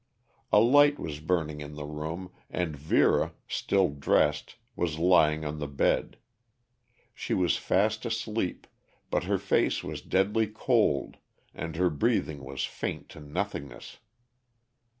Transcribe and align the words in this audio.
A 0.51 0.59
light 0.59 0.97
was 0.97 1.19
burning 1.19 1.61
in 1.61 1.75
the 1.75 1.85
room 1.85 2.31
and 2.49 2.75
Vera, 2.75 3.33
still 3.47 3.89
dressed, 3.89 4.55
was 4.75 4.97
lying 4.97 5.45
on 5.45 5.59
the 5.59 5.67
bed. 5.67 6.17
She 7.13 7.35
was 7.35 7.55
fast 7.55 8.03
asleep, 8.03 8.65
but 9.11 9.25
her 9.25 9.37
face 9.37 9.83
was 9.83 10.01
deadly 10.01 10.47
cold 10.47 11.17
and 11.53 11.75
her 11.75 11.91
breathing 11.91 12.43
was 12.43 12.65
faint 12.65 13.09
to 13.09 13.19
nothingness. 13.19 13.99